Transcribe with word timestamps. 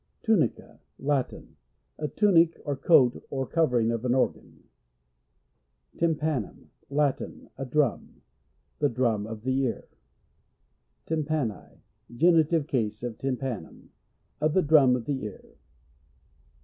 Tunica.— 0.23 0.79
Latin. 1.11 1.57
A 1.99 2.07
tunic; 2.07 2.59
a 2.65 2.75
coat 2.75 3.23
or 3.29 3.45
covering 3.45 3.91
of 3.91 4.03
an 4.03 4.15
organ. 4.15 4.63
Tympanum.— 5.95 6.71
Latin. 6.99 7.51
A 7.55 7.65
drum. 7.67 8.23
The 8.79 8.89
drum 8.89 9.27
of 9.27 9.43
the 9.43 9.55
ear. 9.59 9.87
Tympani.— 11.05 11.81
(Genitive 12.17 12.65
case 12.65 13.03
of 13.03 13.19
tympa 13.19 13.61
num.) 13.61 13.91
Of 14.41 14.55
the 14.55 14.63
drum 14.63 14.95
of 14.95 15.05
the 15.05 15.23
ear. 15.23 15.59